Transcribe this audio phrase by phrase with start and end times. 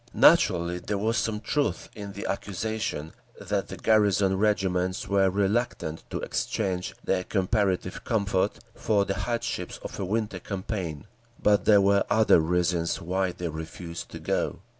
[0.15, 6.19] Naturally there was some truth in the accusation that the garrison regiments were reluctant to
[6.21, 11.05] exchange their comparative comfort for the hardships of a winter campaign.
[11.39, 14.61] But there were other reasons why they refused to go.